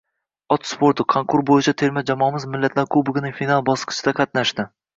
Ot 0.53 0.63
sporti: 0.69 1.05
konkur 1.15 1.43
bo‘yicha 1.49 1.75
terma 1.83 2.03
jamoamiz 2.11 2.49
“Millatlar 2.55 2.89
kubogi”ning 2.97 3.39
final 3.43 3.65
bosqichida 3.71 4.19
qatnashdi 4.23 4.71